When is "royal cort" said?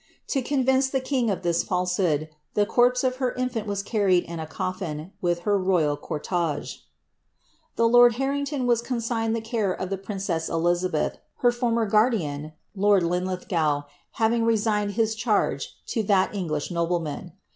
5.59-6.77